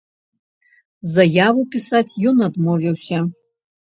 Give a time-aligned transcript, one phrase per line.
[1.15, 3.21] Заяву пісаць ён адмовіўся.